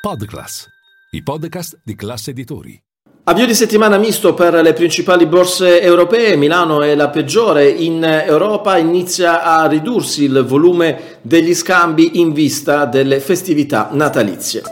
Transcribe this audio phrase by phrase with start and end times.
[0.00, 0.66] Podclass,
[1.10, 2.82] i podcast di classe editori.
[3.24, 8.78] Avvio di settimana misto per le principali borse europee, Milano è la peggiore in Europa,
[8.78, 14.62] inizia a ridursi il volume degli scambi in vista delle festività natalizie.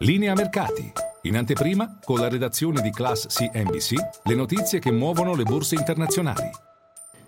[0.00, 0.92] Linea mercati.
[1.22, 3.94] In anteprima, con la redazione di Class CNBC,
[4.24, 6.50] le notizie che muovono le borse internazionali.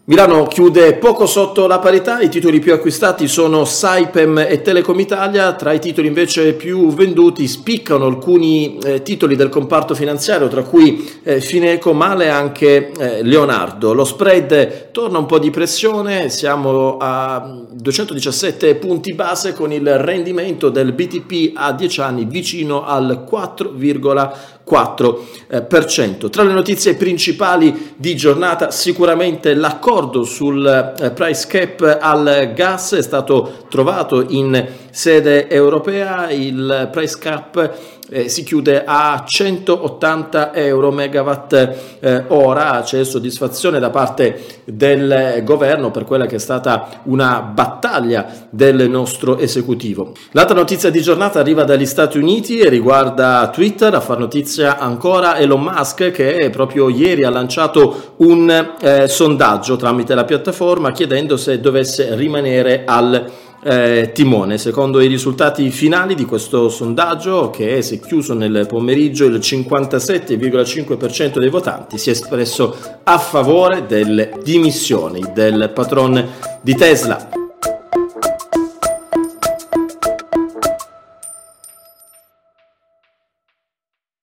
[0.07, 5.55] Milano chiude poco sotto la parità, i titoli più acquistati sono Saipem e Telecom Italia,
[5.55, 11.11] tra i titoli invece più venduti spiccano alcuni eh, titoli del comparto finanziario, tra cui
[11.23, 13.95] eh, Fineco, male anche eh, Leonardo.
[13.95, 20.69] Lo spread torna un po' di pressione, siamo a 217 punti base con il rendimento
[20.69, 24.55] del BTP a 10 anni vicino al 4,4%.
[24.67, 26.31] 4%.
[26.31, 29.93] Tra le notizie principali di giornata sicuramente l'accordo
[30.25, 37.75] sul eh, price cap al gas è stato trovato in sede europea, il price cap
[38.11, 41.53] eh, si chiude a 180 euro megawatt
[42.01, 48.47] eh, ora, c'è soddisfazione da parte del governo per quella che è stata una battaglia
[48.51, 50.13] del nostro esecutivo.
[50.33, 55.39] L'altra notizia di giornata arriva dagli Stati Uniti e riguarda Twitter, a far notizia ancora
[55.39, 61.61] Elon Musk che proprio ieri ha lanciato un eh, sondaggio tramite la piattaforma chiedendo se
[61.61, 63.31] dovesse rimanere al
[63.65, 64.59] eh, timone.
[64.59, 71.39] Secondo i risultati finali di questo sondaggio, che si è chiuso nel pomeriggio, il 57,5%
[71.39, 76.29] dei votanti si è espresso a favore delle dimissioni del patron
[76.61, 77.44] di Tesla.